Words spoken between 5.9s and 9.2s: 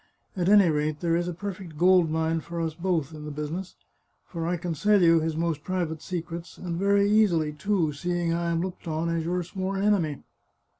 secrets, and very easily, too, seeing I am looked on